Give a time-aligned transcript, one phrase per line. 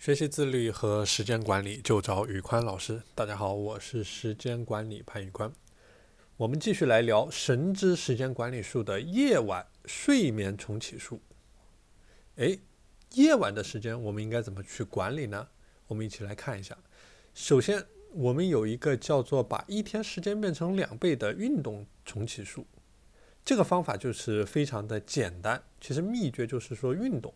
[0.00, 3.02] 学习自律和时间管理就找宇宽老师。
[3.14, 5.52] 大家好，我是时间管理潘宇宽。
[6.38, 11.20] 我们继续来聊《神之时间管理术》的夜晚睡眠重启术。
[12.36, 12.60] 诶，
[13.12, 15.46] 夜晚的时间我们应该怎么去管理呢？
[15.88, 16.78] 我们一起来看一下。
[17.34, 22.66] 首先，我们有一个叫做把一天时间变成两倍的运动重启术。
[23.44, 27.34] 这个方法就是非常的简单，其实秘诀就是说运动。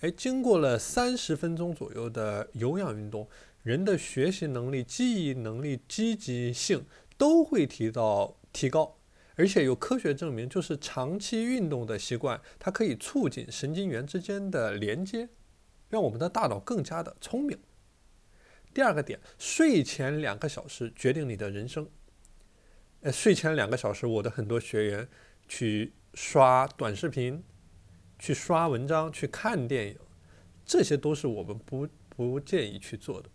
[0.00, 3.28] 哎，经过了三十分钟左右的有氧运动，
[3.64, 8.96] 人的学习能力、记忆能力、积极性都会提到提高，
[9.34, 15.28] 而且有科学证明，就是长期运动的习惯，它可以促进神经元之间的连接，
[15.88, 17.58] 让我们的大脑更加的聪明。
[18.72, 21.88] 第二个点，睡前两个小时决定你的人生。
[23.00, 25.08] 呃，睡前两个小时，我的很多学员
[25.48, 27.42] 去刷短视频。
[28.18, 29.96] 去刷文章、去看电影，
[30.66, 33.28] 这些都是我们不不建议去做的。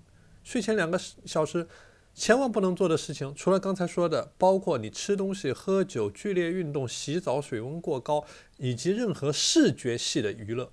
[0.43, 1.67] 睡前两个小时，
[2.13, 8.25] 千万不能做的事情，除了刚才说的，包括你吃东西、喝酒、剧烈运动、洗澡、水温过高，
[8.57, 10.71] 以及任何视觉系的娱乐。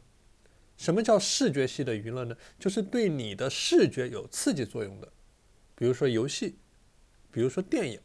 [0.77, 2.37] 什么叫视觉系的娱乐呢？
[2.59, 5.13] 就是对你的视觉有刺激作用的，
[5.75, 6.57] 比如说游戏，
[7.31, 8.01] 比如说电影，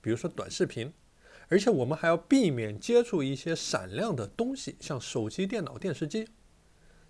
[0.00, 0.92] 比如说短视频。
[1.54, 6.28] 而且我们还要避免接触一些闪亮的东西，像手机、电脑、电视机，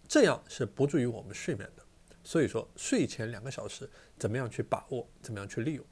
[0.07, 1.83] 这样是不助于我们睡眠的。
[2.23, 5.85] 所以说，睡前两个小时怎么样去把握，怎么样去利用？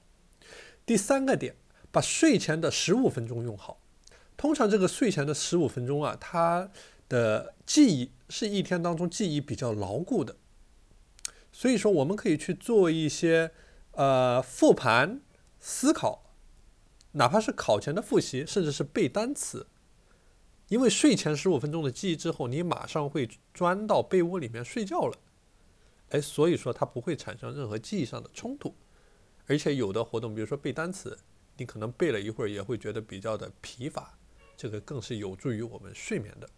[0.85, 1.57] 第三个点，
[1.91, 3.81] 把睡前的十五分钟用好。
[4.37, 6.71] 通常这个睡前的十五分钟啊，它
[7.09, 10.37] 的记忆是一天当中记忆比较牢固的，
[11.51, 13.51] 所以说我们可以去做一些
[13.93, 15.23] 呃复盘
[15.59, 16.32] 思考。
[17.13, 19.67] 哪怕是考前的复习，甚至是背单词，
[20.69, 25.17] 因为睡前十五分钟的记忆之后，你马上会钻到被窝里面睡觉了，
[26.11, 28.75] 哎，所以说它不会产生任何记忆上的冲突，
[29.47, 31.19] 而且有的活动，比如说背单词，
[31.59, 34.19] 你可能背了一会儿也会觉得比较的疲乏，
[34.57, 36.49] 这个更是有助于我们睡眠的。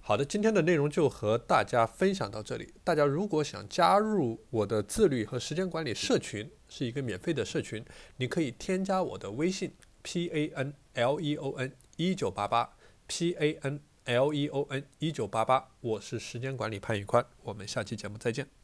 [0.00, 2.74] 好的，今天的内容就和大家分享到这里。
[2.82, 7.84] 大家如果想加入我的自律和时间管理社群，是一个免费的社群，
[8.16, 12.74] 你可以添加我的微信 p a n l e o n 一九八八
[13.06, 18.61] p a n l e o n 一九八八，我是时间管理潘宇宽，我们下期节目再见。